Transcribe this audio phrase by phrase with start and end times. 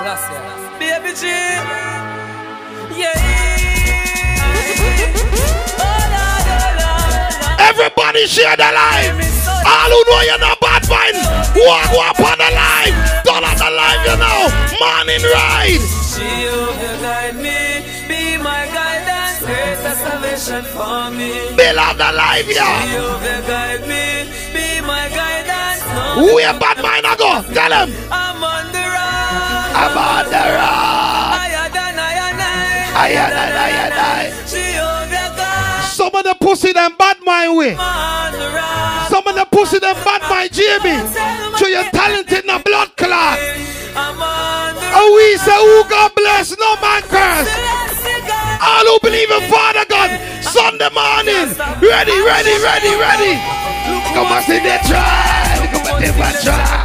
[0.00, 0.32] Selassie.
[0.80, 1.26] Baby G.
[2.96, 3.12] Yeah.
[7.68, 9.12] Everybody share the life.
[9.66, 11.16] All who know you're not bad mind.
[11.54, 12.96] Walk, walk on the life.
[13.28, 14.40] Turn on the life, you know.
[14.80, 15.84] Morning ride.
[16.08, 16.72] She will
[17.04, 17.84] guide me.
[18.08, 19.44] Be my guidance.
[19.44, 21.54] Grace and salvation for me.
[21.56, 22.96] Build up the life, She yeah.
[22.96, 24.32] will guide me.
[24.56, 25.84] Be my guidance.
[26.16, 27.42] No, Where bad mind I go?
[27.54, 27.92] Tell them.
[28.10, 28.89] I'm on the road.
[29.80, 29.96] I'm
[32.92, 33.16] I
[35.88, 37.74] Some of the pussy them bad mind way.
[39.08, 41.56] Some of the pussy them bad mind JB.
[41.56, 43.38] So you're talented in a blood clot.
[44.92, 47.48] And we say, who God bless, no man curse.
[48.60, 50.10] All who believe in Father God,
[50.44, 51.56] Sunday morning.
[51.80, 53.40] Ready, ready, ready, ready.
[54.12, 55.68] Come on, see the try.
[55.72, 56.80] Come on, see the try.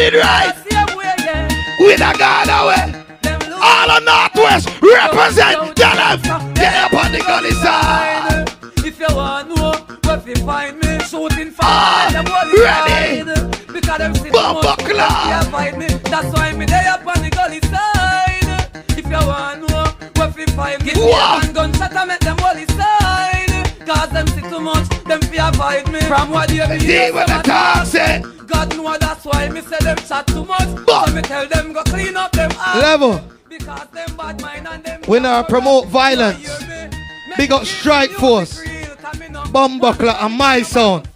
[0.00, 0.18] There.
[0.18, 0.54] Right.
[0.64, 1.48] Same way, yeah.
[1.78, 3.04] We not gone away.
[3.52, 5.76] All of Northwest represent.
[5.76, 6.54] Tell them.
[6.54, 8.48] Get up on the gully side.
[8.78, 9.72] If you want know
[10.04, 12.24] where you find me, shooting fire, Ah, them
[12.56, 13.24] ready.
[13.70, 15.52] Because them see much, clap.
[15.52, 15.86] they me.
[16.08, 18.72] That's why me there up on the gully side.
[18.96, 19.84] If you want know
[20.16, 23.68] where you find me, give me a one gunshot and make them all inside.
[23.86, 26.00] Cause them see too much, them fi avoid me.
[26.08, 28.22] From what you They hear, when them the say.
[28.50, 30.68] God know that's why me say them chat too much.
[30.86, 32.76] But- So me tell them go clean up them ass.
[32.76, 33.20] Level.
[33.48, 36.48] Because them bad mind and them We not promote violence.
[37.36, 38.60] Big up Strikeforce.
[39.52, 41.08] Bumbuckler and my sound.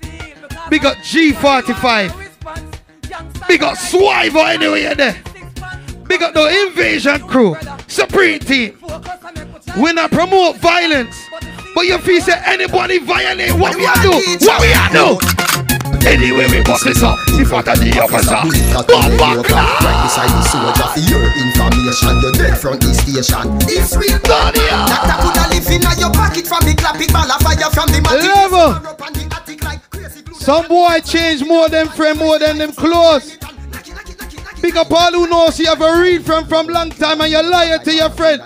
[0.71, 2.13] Big up G45.
[3.49, 5.17] Big up Swiver anyway there.
[6.09, 7.57] Big up the invasion crew.
[7.87, 8.79] Supreme team.
[9.77, 11.17] We not promote violence.
[11.75, 14.13] But you feel say anybody violate what we are do?
[14.47, 15.44] What we are do?
[16.07, 18.37] Anyway we bust this up in front of the officer.
[18.37, 22.21] Right beside the soldier for your information.
[22.21, 23.49] You're dead from the station.
[23.73, 24.19] It's real.
[24.21, 24.85] Down here.
[24.85, 28.01] That coulda live in your pocket from the clap it ball of fire from the
[28.05, 28.29] matic.
[28.29, 28.77] Level.
[28.85, 30.39] Up on the attic like crazy glue.
[30.39, 33.39] Some boy change more than friend, more than them clothes.
[34.61, 37.43] Big up all who knows you have a read from from long time and you
[37.43, 38.43] lie to your friend.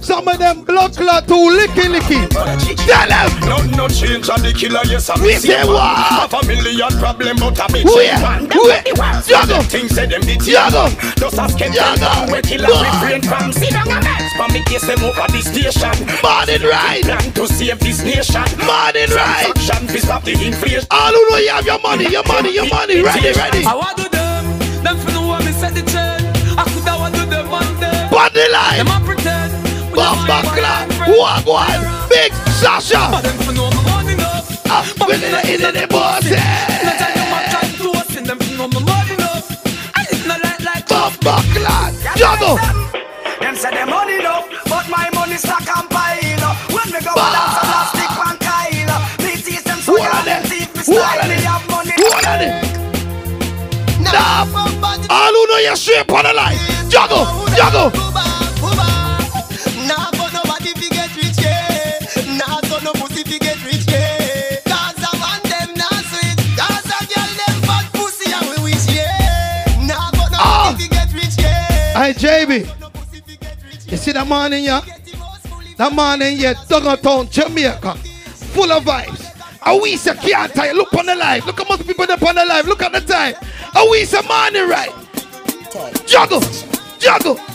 [0.00, 2.20] Some of them blood clot too licky licky.
[2.28, 3.30] Tell them.
[3.48, 6.28] No, no change on the killer, yes, I'm We say what?
[6.28, 8.22] Have a million problem, but a bitch Who ain't ya?
[8.22, 8.50] one.
[8.50, 8.82] Who ya?
[8.82, 9.62] Them the ones Yago.
[9.70, 10.84] Things say them the Yago.
[11.16, 12.32] Just ask them Yago.
[12.32, 12.82] We killer, Bah.
[12.82, 16.64] we brain from Sit down and mess For me, case them over the station Morning
[16.68, 17.04] ride.
[17.04, 19.52] Plan to save this nation Morning ride.
[19.56, 22.68] Transaction to stop the inflation All who know you have your money, your money, your
[22.68, 23.00] money.
[23.00, 23.64] Ready, ready.
[23.64, 24.44] I want to them,
[24.84, 26.20] them for the woman set the chain.
[26.58, 28.08] I could have want to them one day.
[28.10, 28.84] Body line.
[28.84, 29.49] Them a pretend.
[29.90, 30.88] We don't Bumba mind clot.
[30.88, 31.16] my friend.
[31.18, 31.80] Walk one.
[32.08, 33.02] Big Sasha.
[33.22, 34.66] them for know me money enough.
[34.66, 36.30] Ah, with me the- in the them bossy.
[36.30, 39.46] No time them a try to us them for know money enough.
[40.12, 41.92] It's not like like Bumba clot.
[42.16, 42.56] Juggle.
[43.40, 46.56] Them say them money enough, but my money stack and pile up.
[46.74, 49.00] When me go down, some plastic and Kyle.
[49.24, 51.92] Me teach them so young, teach me style, me have money.
[51.96, 52.52] Who are they?
[54.04, 54.46] Nah.
[55.10, 56.58] All who know your shape on the line.
[56.88, 57.24] Juggle.
[57.56, 57.90] Juggle.
[72.10, 72.80] Hey, JB.
[72.80, 74.80] No pussy fi get rich, You see that morning, yeah?
[74.84, 77.94] Get him house fully That morning, yeah, Town, Jamaica.
[77.94, 79.30] Full of vibes.
[79.64, 80.74] A we say can't tell.
[80.74, 81.46] Look on the live.
[81.46, 82.66] Look how much people there on the live.
[82.66, 83.34] Look at the time.
[83.76, 84.90] A we say morning, right?
[86.04, 86.40] Juggle.
[86.98, 87.49] Juggle.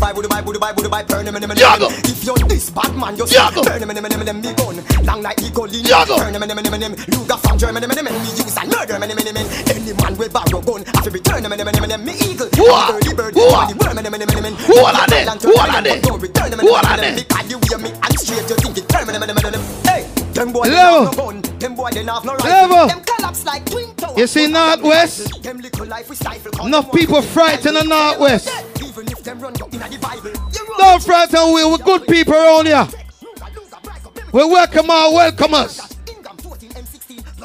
[0.00, 1.90] Budu bye, budu bye, budu bye, budu bye, burn him, him, him, Juggle.
[2.08, 3.62] If you're this bad man, you Juggle.
[3.62, 4.76] burn him, him, him, him, him, me gun.
[5.04, 5.36] Long like.
[5.36, 6.16] Juggle.
[6.18, 8.68] Burn him, him, him, him, him, Luger from Germany, him, him, him, me use and
[8.72, 9.46] murder him, him, him, him, him.
[9.68, 12.48] Any man with barrow gun, I fi return him, him, him, him, him, me eagle.
[12.56, 12.92] Who are?
[12.96, 13.66] Birdie, birdie, Who are?
[13.68, 14.54] birdie, worm, him, him, him, him, him.
[14.66, 15.24] Who are they?
[15.28, 16.00] Who are him, they?
[16.00, 17.22] don't return him, Who him, are him, him, they?
[17.22, 19.62] Because you hear me and straight, you think it turn him, him, him, him, him.
[19.84, 20.02] Hey,
[20.32, 21.04] them boy, they Level.
[21.04, 21.36] no gun.
[21.60, 22.86] Them boy, they have no Level.
[22.88, 24.16] Them collapse like twin towers.
[24.18, 25.42] You see Northwest?
[25.42, 26.52] Them little life we stifle.
[26.66, 28.48] Enough people frightened the Northwest.
[29.20, 30.78] Even if them run you in the Bible, you run.
[30.78, 31.64] Don't frighten we.
[31.64, 32.88] We're good people around here.
[34.32, 35.96] We welcome our welcomers.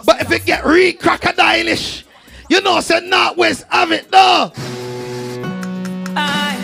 [0.05, 2.03] But if it get re crocodilish,
[2.49, 4.51] you know, say Northwest have it though.
[6.15, 6.55] I.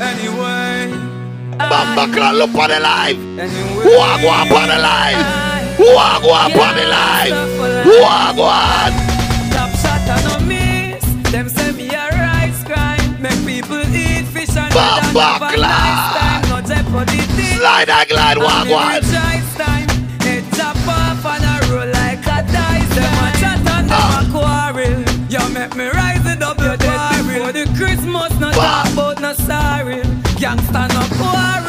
[0.00, 0.96] Anyway.
[1.58, 3.16] Bamba Clan, look on the live.
[3.16, 3.82] Anyway.
[3.82, 5.76] Who are go up on the live?
[5.76, 7.84] Who are go up on the live?
[7.84, 7.98] Who
[15.18, 16.44] walk glide.
[17.58, 18.96] Slide that, glide, walk one.
[18.96, 19.44] It's a a
[26.30, 27.74] a a a ah.
[27.76, 28.32] Christmas.
[28.40, 30.02] Not about no sorry.
[30.40, 31.67] Gangsta no quarrel.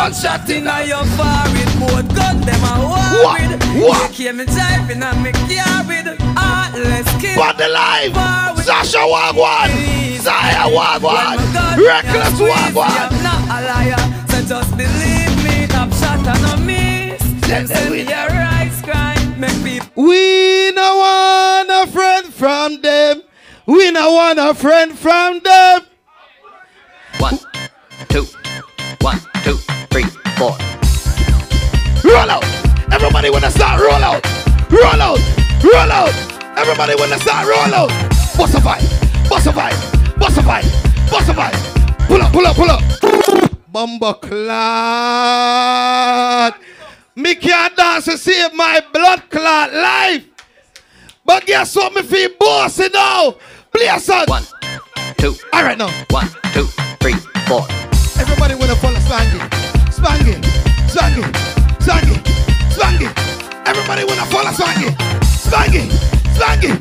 [0.00, 3.40] Gunshot in your forehead, both gun them a What?
[3.40, 3.84] worried.
[3.84, 4.08] What?
[4.08, 6.16] They came me driving and me carried.
[6.40, 7.36] Heartless kid.
[7.36, 7.68] But the.
[7.68, 8.64] Forward.
[8.64, 9.68] Sasha Wagwan.
[10.16, 11.36] Zaya Wagwan.
[11.76, 12.88] Reckless Wagwan.
[12.96, 15.66] I'm not a liar, so just believe me.
[15.66, 17.20] Top shot and no miss.
[17.46, 20.02] Them send me a rice crime, make people.
[20.02, 23.22] We no want a friend from them.
[23.66, 25.82] We no want a friend from them.
[27.18, 27.49] One, two, one, two,
[29.90, 30.04] three,
[30.38, 30.56] four.
[32.04, 32.44] Roll out.
[32.92, 34.24] Everybody wanna start roll out.
[34.70, 35.18] Roll out.
[35.62, 36.14] Roll out.
[36.56, 37.90] Everybody wanna start roll out.
[38.36, 39.28] Bust a vibe.
[39.28, 40.18] Bust a vibe.
[40.18, 40.64] Bust a vibe.
[41.10, 41.56] Bust a vibe.
[42.06, 42.82] Pull up, pull up, pull up.
[43.72, 44.60] Bumba clot.
[47.16, 50.24] Me can't dance to save my blood clot life.
[51.24, 51.94] But guess what?
[51.94, 53.36] Me feel bossy now.
[53.72, 54.24] Play a song.
[54.26, 54.44] One,
[55.18, 55.90] two, All right now.
[56.10, 56.66] one, two,
[57.00, 57.14] three,
[57.46, 57.66] four.
[58.18, 59.00] Everybody wanna follow
[60.00, 60.32] Spangy.
[60.88, 61.22] Spangy.
[61.78, 62.16] Spangy.
[62.72, 63.08] Spangy.
[63.66, 64.88] Everybody wanna follow Spangy.
[65.28, 65.90] Spangy.
[66.32, 66.72] Spangy.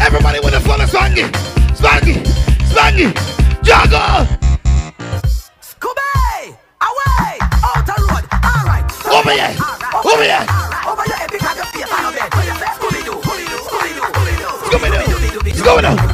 [0.00, 1.24] Everybody wanna follow Spangy.
[1.74, 2.22] Spangy.
[2.70, 3.06] Spangy.
[3.66, 4.22] Jogger.
[5.80, 6.54] Kobe!
[6.86, 7.38] Away!
[7.42, 8.24] Out the road!
[8.38, 8.86] Alright!
[9.18, 9.50] Over here.
[10.06, 10.46] Over here.
[10.86, 12.30] Over here, your face on the bed.
[12.78, 14.06] Scooby-Doo, Scooby-Doo, Scooby-Doo,
[14.70, 16.10] Scooby-Doo.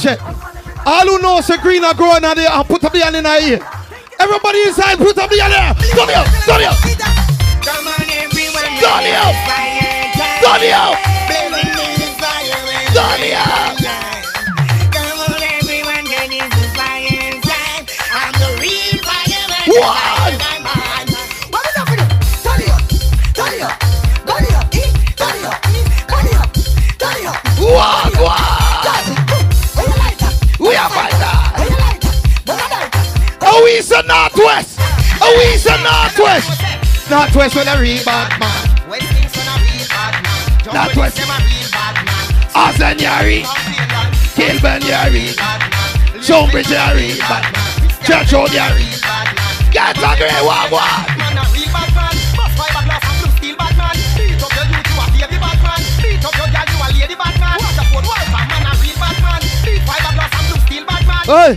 [0.00, 0.22] Object.
[0.86, 3.26] All who know say green are growing out there and put up the hand in
[3.26, 3.60] our ear.
[4.18, 5.70] Everybody inside, put up the hand there.
[5.70, 5.76] Up,
[6.44, 6.76] turn it up.
[7.64, 8.64] Come on, everyone.
[8.80, 9.34] Turn it up.
[10.42, 11.09] Turn
[37.20, 38.88] Northwest with a real bad man.
[38.88, 40.64] West Kingston a real bad man.
[40.64, 42.24] Jump That was- them a real bad man.
[42.56, 43.40] Arsen Yari.
[44.32, 45.26] Kilburn Yari.
[46.24, 47.20] Stonebridge Yari.
[48.08, 48.88] Church Road Yari.
[49.70, 51.12] Get angry, walk, walk.
[51.20, 52.16] Man a real bad man.
[52.40, 53.96] Bust fiberglass and blue steel bad man.
[54.16, 55.80] Beat up your youth, you a baby bad man.
[56.00, 57.56] Beat up your girl, you a lady bad man.
[57.60, 59.40] Waterford wife, a man a real bad man.
[59.60, 61.24] Beat fiberglass and blue steel bad man.
[61.28, 61.52] Hey.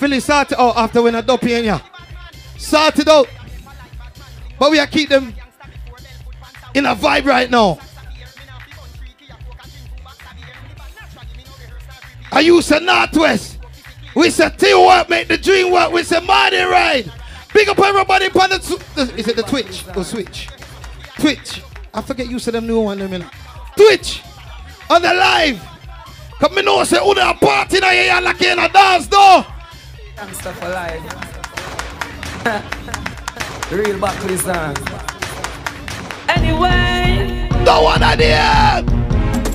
[0.00, 1.80] Philly it out after when I dump in ya.
[2.56, 3.28] It out.
[4.64, 5.34] But we are keep them
[6.72, 7.78] in a vibe right now.
[12.32, 13.58] I use the Northwest.
[14.16, 15.92] We say teamwork make the dream work.
[15.92, 17.12] We say money ride.
[17.52, 20.48] Big up everybody upon the, tw- the is it the Twitch or Switch?
[21.18, 21.60] Twitch.
[21.92, 22.96] I forget you said them new one.
[23.00, 23.30] them, you know.
[23.76, 24.22] Twitch
[24.88, 25.62] on the live.
[26.40, 29.44] Come me know say who a party now here like in a dance door.
[30.16, 30.70] Gangsta for
[32.70, 33.00] life.
[33.70, 34.74] Real Buckley song.
[36.28, 38.82] Anyway, No one idea.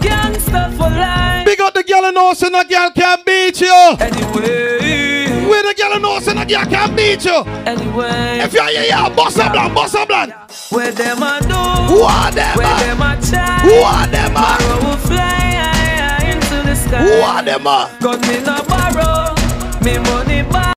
[0.01, 1.45] gangsta for life.
[1.45, 3.95] Big up the girl and know say no girl can beat you.
[3.99, 7.43] Anyway, Where the girl and know say no girl can beat you.
[7.65, 8.39] anyway.
[8.39, 10.33] If you're here, yeah, boss a blank, boss a blank.
[10.69, 11.93] Where them a do?
[11.93, 12.57] Who are them?
[12.57, 12.79] Where ah?
[12.79, 13.59] them a try?
[13.59, 14.33] Who are them?
[14.35, 14.57] ah?
[14.59, 15.17] Arrow will fly
[15.63, 17.03] high, high into the sky.
[17.03, 17.67] Who are them?
[17.67, 17.89] ah?
[18.01, 19.35] Gun me no borrow,
[19.83, 20.68] me money buy.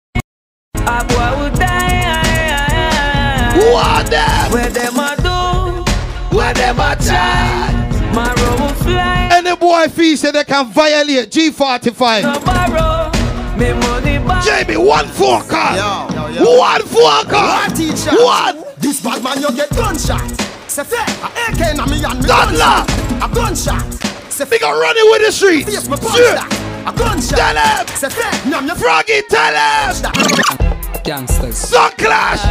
[6.93, 8.13] Where them a try?
[8.15, 9.29] My road will fly.
[9.33, 12.23] Any boy feel say they can violate G45.
[12.23, 13.11] No borrow,
[13.59, 14.41] me money buy.
[14.43, 15.77] Jamie, one four car.
[15.77, 16.59] Yo, yo, yo.
[16.59, 17.67] One four car.
[17.67, 18.11] One teacher.
[18.23, 18.65] One.
[18.79, 20.21] This bad man, you get gunshot.
[20.69, 22.87] Say fair, a AK na me and me Dudla.
[22.87, 23.31] gunshot.
[23.31, 23.95] A gunshot.
[24.33, 25.67] Say Big fair, up running with the streets.
[25.75, 26.35] face me punch Sure.
[26.35, 26.85] that.
[26.87, 27.39] A gunshot.
[27.39, 27.87] Tell him.
[27.97, 30.03] Say fair, nam your Froggy, tell him.
[30.03, 31.01] that.
[31.05, 32.45] Gangsters, Sun clash.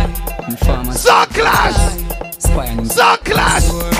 [0.48, 1.76] informers, Sun clash.
[2.40, 2.86] spying.
[2.86, 3.91] Sun clash.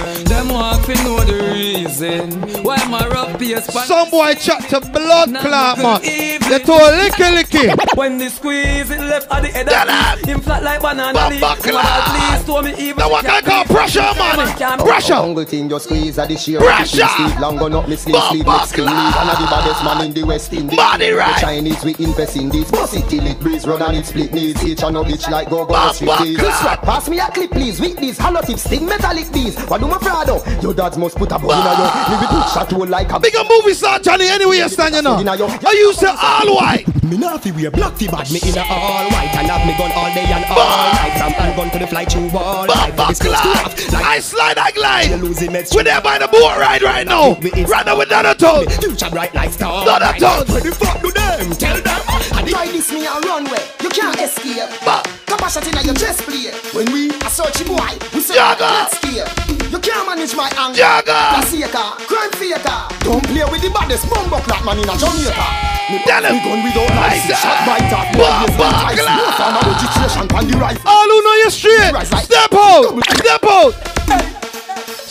[3.56, 3.88] Pan.
[3.88, 6.00] Some boy chat to blood clot, man.
[6.04, 6.50] evil.
[6.50, 7.98] They told licky licky.
[7.98, 10.36] When the squeeze it left at the head of him.
[10.36, 11.42] him flat like banana Bumper leaf.
[11.42, 12.46] One clad.
[12.46, 14.80] told me even Now what I call pressure, man.
[14.80, 15.14] Pressure.
[15.14, 17.08] Jungle thing just squeeze at the sheer Pressure.
[17.08, 19.84] Sleep long gun up me sleeve sleeve Bumper next to me And I the baddest
[19.84, 21.36] man in the West Indies Body right.
[21.36, 24.64] The Chinese we invest in this Pussy till it breeze run and it split knees
[24.64, 26.38] Each and no bitch like go go Bumper street.
[26.38, 29.98] Pass me a clip please with these hollow tips Sting metallic bees What do my
[29.98, 30.40] frado?
[30.62, 33.12] Your dads must put a bug in a yo Me be put shot hole like
[33.12, 35.16] a Big a movie star Johnny anyway you stand you know.
[35.18, 36.86] I used to all white.
[37.04, 39.74] Me not fi wear black fi bad Me in a all white And have me
[39.78, 40.92] gun all day and all Bah.
[40.96, 43.78] night From handgun to the flight through wall Like Bumper this close clad.
[43.78, 45.20] to Like I slide I you glide.
[45.22, 47.34] losing meds We're there by the boat ride right now.
[47.68, 48.72] Right now with Donald Toad.
[48.74, 49.84] Future bright like star.
[49.86, 50.48] Donald Toad.
[50.50, 51.52] Where the fuck do them?
[51.58, 52.02] Tell them.
[52.38, 53.60] And Try this me a runway.
[53.82, 54.70] You can't escape.
[54.86, 55.04] Bah.
[55.26, 56.54] Capacity in your chest plate.
[56.74, 58.64] When we a search boy, we say Jagger.
[58.64, 59.61] let's scare.
[59.72, 60.76] You can't manage my anger.
[60.76, 61.16] Jagger.
[61.32, 62.80] Placator, crime faker.
[63.08, 65.48] Don't play with the baddest bumbo clock man in a Jamaica.
[65.90, 66.36] Me Tell him.
[66.44, 67.40] gun without license.
[67.40, 68.12] Shot by top.
[68.16, 69.02] Bah, Boys, bah, lights.
[69.02, 69.18] class.
[69.18, 70.84] No farmer registration on the rifle.
[70.92, 71.96] All who know you straight.
[72.04, 73.00] Step out.
[73.16, 73.72] Step out.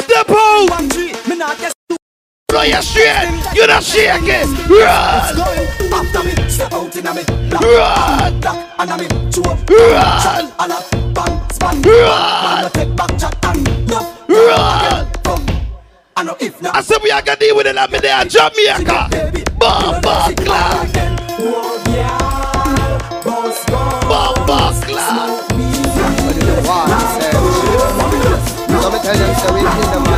[0.05, 0.71] Step out.
[0.71, 1.73] One tree, me not get
[2.53, 3.29] Know you straight.
[3.55, 4.49] You not shaking.
[4.69, 5.37] Run.
[5.37, 7.23] Going after me, step out in a me.
[7.49, 8.45] Run.
[8.77, 9.57] And a me, chop.
[9.71, 10.53] Run.
[10.61, 10.79] And a
[11.17, 11.83] bang, span.
[11.83, 12.45] Run.
[12.45, 14.10] Man, take back chat and no.
[16.73, 19.09] I said we are gonna deal with it like me there Jamaica.
[19.59, 20.95] Bumper clad.
[24.09, 25.51] Bumper clad.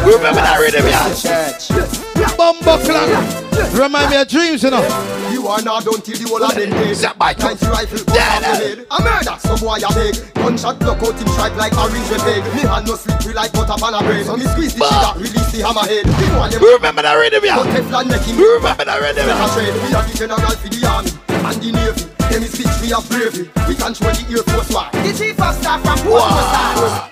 [0.04, 2.36] Remember that rhythm, yeah?
[2.36, 3.72] Bumper clad.
[3.72, 5.21] Remind me of dreams, you know.
[5.42, 6.94] You are not done till the whole of them dead.
[6.94, 7.58] Zap my tongue.
[7.58, 8.78] 90 rifle put off the head.
[8.86, 10.14] A murder, some boy a beg.
[10.38, 12.42] Gunshot block out him strike like orange red peg.
[12.54, 14.22] Me hand no slippery like butter pan a bread.
[14.22, 16.06] So me squeeze the trigger, release the hammerhead.
[16.06, 17.74] The one them Remember that rhythm, But yeah?
[17.74, 19.74] Teflon make him Remember that rhythm, Make a.
[19.82, 22.02] We are the general for the army and the navy.
[22.30, 23.50] Them is bitch, we have bravery.
[23.66, 24.86] We control the air force war.
[24.94, 27.10] The chief of staff from Wow.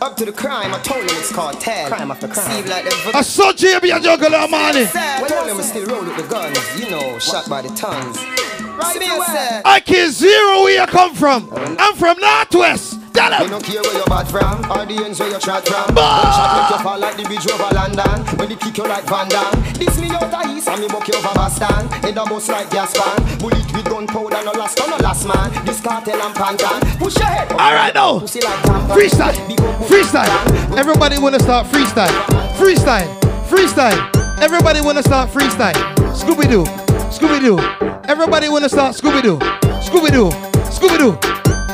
[0.00, 1.92] Up to the crime, I told him it's called tag.
[1.92, 2.62] Crime after crime.
[2.62, 4.74] See like them I saw JB a juggler, man.
[5.20, 8.18] When all them still roll with the guns, you know, shot by the tons.
[8.18, 11.48] See me I can zero where you come from.
[11.52, 12.97] I'm from Northwest.
[13.18, 13.50] Tell we him.
[13.50, 15.90] don't care where you're bad from, or the ends where you shot from.
[15.90, 16.22] Bah.
[16.22, 18.16] Gunshot make you fall like the bridge over London.
[18.38, 19.58] When they kick you like Van Damme.
[19.74, 21.90] This me out of east, and me buck you over Boston.
[21.98, 23.18] Head a bus like Gaspan.
[23.42, 25.50] Bullet with gunpowder, no last, no last man.
[25.66, 26.78] This cartel and pantan.
[27.02, 27.50] Push your head.
[27.58, 28.20] All right, now.
[28.20, 28.94] Pussy like tampon.
[28.94, 29.34] Freestyle.
[29.48, 30.78] Big up pussy Freestyle.
[30.78, 32.14] Everybody wanna start freestyle.
[32.54, 33.10] Freestyle.
[33.50, 33.98] Freestyle.
[34.40, 35.74] Everybody wanna start freestyle.
[36.14, 36.62] Scooby Doo.
[37.10, 37.58] Scooby Doo.
[38.06, 39.38] Everybody wanna start Scooby Doo.
[39.82, 40.30] Scooby Doo.
[40.70, 41.18] Scooby Doo.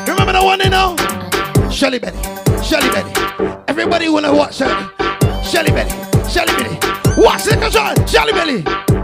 [0.09, 1.14] Remember the one you know?
[1.75, 2.17] Shelly Betty.
[2.63, 3.11] Shelly Betty.
[3.67, 4.87] Everybody wanna watch Shelly.
[5.43, 5.89] Shelly Betty.
[6.29, 6.77] Shelly Betty.
[7.21, 8.07] Watch the control.
[8.07, 8.61] Shelly Belly.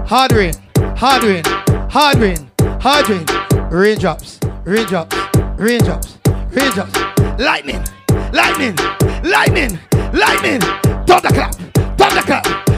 [0.08, 0.54] Hard rain.
[0.96, 1.44] Hard rain.
[1.90, 2.50] Hard rain.
[2.80, 3.26] Hard rain.
[3.70, 4.40] Raindrops.
[4.64, 5.16] Raindrops.
[5.58, 6.18] Raindrops.
[6.52, 6.98] Raindrops.
[7.38, 7.84] Lightning.
[8.32, 8.78] Lightning.
[9.22, 9.78] Lightning.
[10.14, 10.62] Lightning.
[11.06, 11.54] Thunderclap.
[11.98, 12.71] Thunderclap.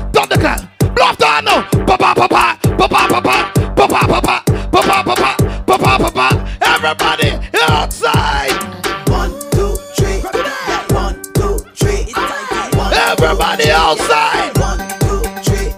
[13.94, 14.58] Outside.
[14.58, 15.70] one, two, three.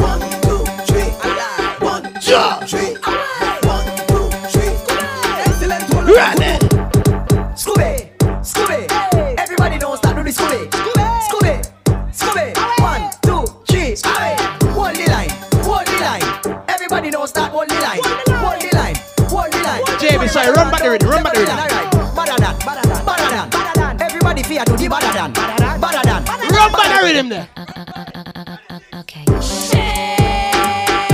[0.00, 1.08] One, two, three.
[1.86, 2.60] One, Ja.
[2.60, 2.96] two, three.
[3.68, 4.72] One, two, three.
[5.44, 6.06] Excellent one.
[6.06, 6.52] Ready.
[7.52, 8.08] Scooby,
[8.40, 8.80] Scooby.
[9.38, 10.60] Everybody knows that do the Scooby.
[11.28, 11.54] Scooby,
[12.20, 12.46] Scooby.
[12.80, 13.92] One, two, three.
[14.00, 14.32] Scooby.
[14.72, 15.30] Hold the line,
[15.62, 16.64] hold the line.
[16.68, 18.00] Everybody knows that hold the line,
[18.40, 18.96] hold the line,
[19.28, 19.82] hold the line.
[20.00, 21.58] JB, sorry, run back the rhythm, run back the rhythm.
[21.58, 24.00] Alright, Better than, better than, better than.
[24.02, 25.51] Everybody fear to the better than, better than.
[27.02, 27.48] Run back the rhythm there.
[28.94, 29.24] Okay.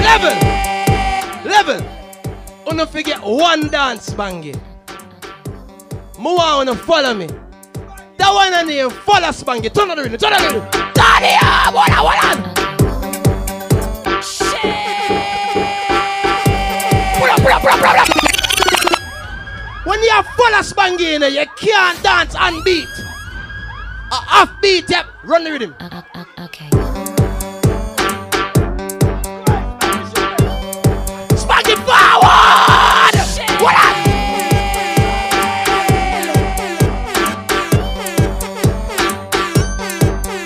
[0.03, 0.37] Level.
[1.51, 1.81] Level.
[2.87, 4.61] Forget one dance banging.
[6.19, 7.27] Mo want to follow me.
[8.17, 9.71] That one and name follow Spangy.
[9.71, 10.19] Turn on the rhythm.
[10.19, 10.71] Turn on the rhythm.
[10.71, 11.75] Turn it up.
[11.75, 12.37] Hold on, hold on.
[17.19, 18.09] Pull up, pull up, pull up, pull up.
[19.87, 22.98] When you follow Spangy you can't dance and beat.
[24.11, 25.07] A half beat, yep.
[25.23, 25.75] Run the rhythm.
[25.79, 26.71] Uh, uh, okay.
[31.37, 33.15] Spangy forward.
[33.61, 33.95] Hold on.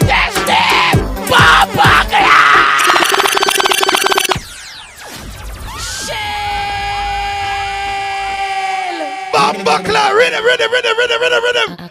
[0.09, 0.99] Yes, them.
[1.29, 2.03] Papa
[9.33, 11.82] Bumbuckler, rhythm, rhythm, rhythm, rhythm, rhythm, rhythm.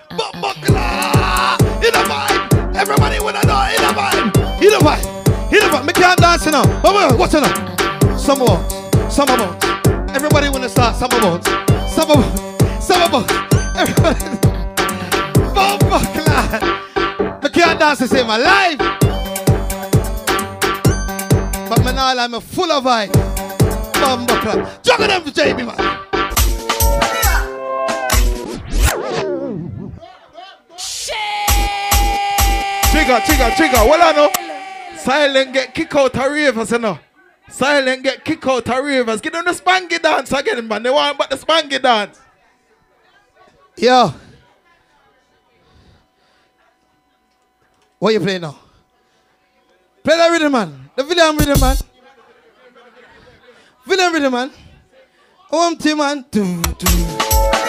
[1.91, 2.75] In the vibe.
[2.75, 5.83] Everybody wanna know, in the vibe, in the vibe, Hit him up.
[5.83, 6.63] Me can't dance now.
[6.83, 7.51] Wait, what's enough?
[8.17, 9.13] Summer bounce.
[9.13, 9.57] Summer.
[10.15, 11.45] Everybody wanna start summer bounce.
[11.93, 12.85] Summer bounce.
[12.85, 13.31] Summer bounce.
[13.75, 14.37] Everybody.
[15.53, 17.43] Bumper clad.
[17.43, 18.77] Me can't dance to save my life.
[21.67, 23.11] But now I'm full of vibe.
[23.95, 24.81] Bumper clad.
[24.81, 25.90] Juggle them for JB man.
[33.11, 33.89] Trigger, trigger, trigger.
[33.89, 34.97] Well, I know.
[34.97, 36.97] Silent get kick out a ravers, you know.
[37.49, 39.19] Silent get kick out a ravers.
[39.19, 40.81] Give them the spanky dance again, man.
[40.81, 42.17] They want but the spanky dance.
[43.75, 44.13] Yo.
[47.99, 48.57] What you playing now?
[50.03, 50.89] Play that rhythm, man.
[50.95, 51.75] The villain rhythm, man.
[53.85, 54.51] Villain rhythm, man.
[55.49, 56.25] One team, man.
[56.31, 57.60] Doo, doo.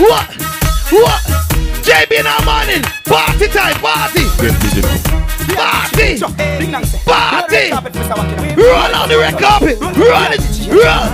[0.00, 0.32] What?
[0.90, 1.20] What?
[1.84, 2.80] JB in the morning.
[3.04, 4.24] Party time, party.
[5.52, 6.16] Party.
[7.04, 7.70] Party.
[8.56, 9.78] Roll on the red carpet.
[9.78, 10.40] Roll it.
[10.72, 11.04] Roll.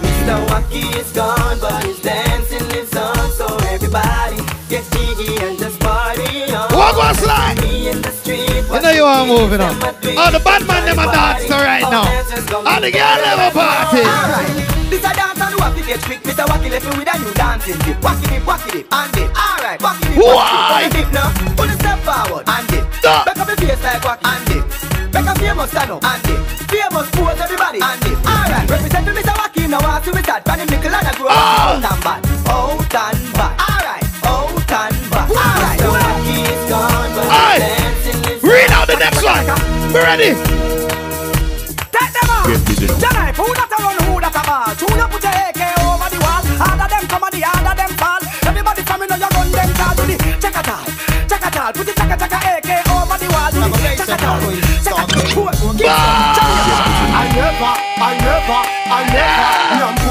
[0.00, 0.46] Mr.
[0.48, 3.30] Wacky is gone, but his dancing lives on.
[3.32, 6.72] So everybody get jiggy and just party on.
[6.72, 7.60] What was like?
[7.60, 8.48] Me in the street.
[8.48, 9.74] You know you are moving on.
[9.76, 12.04] Oh, the bad man them a dance right now.
[12.08, 14.81] Oh, the girl them a party.
[14.92, 16.20] This a dance and wacky get quick.
[16.20, 16.44] Mr.
[16.44, 17.96] Wacky left me with a new dancing dip.
[18.04, 19.32] Wacky dip, wacky dip, and dip.
[19.32, 20.84] Alright, wacky dip, Why?
[20.84, 21.32] wacky dip, now.
[21.56, 22.84] Put a step forward, and dip.
[23.00, 23.24] Stop.
[23.24, 24.64] Back up your face like wacky, and dip.
[25.08, 26.40] Back up famous stand up, and dip.
[26.68, 28.20] Famous pose everybody, and dip.
[28.20, 29.32] Alright, represent to Mr.
[29.32, 29.80] Wacky now.
[29.80, 30.44] I see we start.
[30.44, 31.32] Brandon Nickel and a grow.
[31.32, 31.72] Ah.
[31.72, 32.20] Out and bad,
[32.52, 33.56] out and bad.
[33.64, 35.24] Alright, out and bad.
[35.32, 35.88] Alright, Mr.
[35.88, 39.40] Wacky is gone, but dancing Read out the next one.
[39.88, 40.36] Be ready.
[41.96, 42.44] Take them out.
[42.44, 44.01] Tonight, who that a
[51.72, 51.84] wall.
[51.84, 53.50] Put it chaka AK over the wall.
[53.50, 54.42] Do the chaka chaka.
[57.14, 59.48] I never, I never, I never,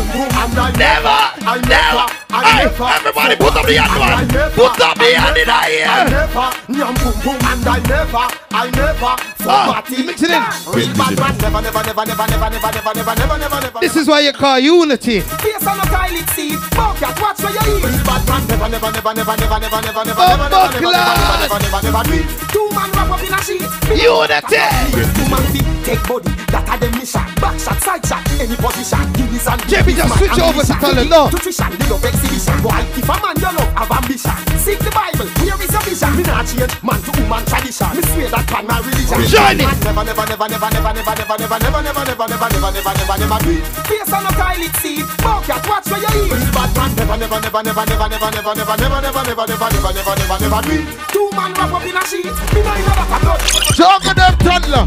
[0.01, 2.20] I never, I never, I never.
[2.41, 4.51] I Hey, everybody put up the hand, man.
[4.57, 6.09] Put up the hand in the I air.
[6.09, 9.13] never, yum boom boom, and I never, I never,
[9.45, 10.41] Ah, mix it in.
[10.73, 13.79] Real bad man, never, never, never, never, never, never, never, never, never, never, never.
[13.81, 15.21] This is why you call unity.
[15.21, 16.57] Face on a toilet seat.
[16.73, 17.83] Bucket, watch where you eat.
[17.85, 21.29] Real bad man, never, never, never, never, never, never, never, never, never, never, never, never,
[21.37, 23.65] never, never, never, never, Two man wrap up in a sheet.
[23.89, 24.65] Unity.
[25.13, 27.25] Two man feet, take body, that are them mission.
[27.41, 29.05] Back shot, side shot, any position.
[29.13, 31.29] Guineas and JB, just switch over to talent, no.
[31.29, 32.01] Nutrition, the love
[32.31, 32.61] exhibition.
[32.63, 36.11] Boy, if a man you love have ambition, seek the Bible, here is your vision.
[36.15, 37.91] Me not change man to woman tradition.
[37.95, 39.19] Me swear that pan my religion.
[39.19, 42.93] Man Never, never, never, never, never, never, never, never, never, never, never, never, never, never,
[42.95, 43.63] never, never do it.
[43.87, 45.05] Face on a toilet seat.
[45.19, 46.31] Bucket, watch where you eat.
[46.31, 49.67] Real bad man, never, never, never, never, never, never, never, never, never, never, never, never,
[49.67, 50.85] never, never, never, never do it.
[51.11, 52.31] Two man wrap up in a sheet.
[52.55, 53.39] Me know you never got blood.
[53.75, 54.85] Talk of them toddler.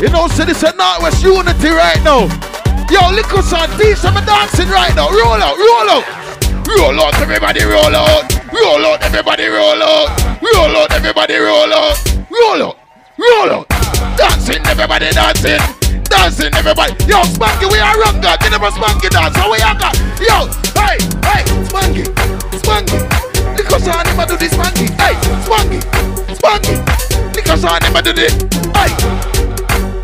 [0.00, 2.24] You know, say this is Northwest Unity right now.
[2.88, 5.10] Yo, little son, them a dancing right now.
[5.10, 6.20] Roll out, roll out.
[6.78, 8.30] Roll out, everybody, roll out.
[8.52, 10.40] Roll out, everybody, roll out.
[10.40, 11.98] Roll out, everybody, roll out.
[12.30, 12.78] Roll out,
[13.18, 13.68] roll out.
[14.16, 15.58] Dancing, everybody, dancing.
[16.04, 16.92] Dancing, everybody.
[17.10, 18.42] Yo, Spanky, we are wrong, God.
[18.44, 19.34] You never Spanky dance.
[19.34, 19.98] So we are got.
[20.22, 20.46] Yo,
[20.78, 22.04] hey, hey, Spanky,
[22.62, 22.98] Spanky.
[23.58, 24.86] Little son, never do this, Spanky.
[24.94, 25.80] Hey, Spanky,
[26.38, 27.34] Spanky.
[27.34, 28.32] Little son, never do this.
[28.74, 28.94] Hey.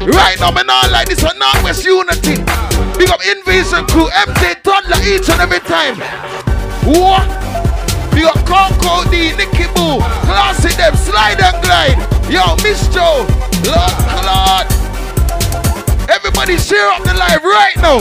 [0.07, 2.37] Right now, me not like this one, Northwest Unity.
[2.99, 5.99] Big up Invasion Crew, MJ Toddler each and every time.
[6.87, 7.27] What?
[8.15, 11.99] Big up Coco D, Nicky Boo, Classic them, Slide and Glide.
[12.31, 13.27] Yo, Miss Joe,
[13.67, 14.71] Lord Claude.
[16.09, 17.99] Everybody share up the live right now.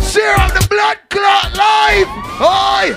[0.00, 2.06] Share up the blood clot live.
[2.40, 2.94] Oi.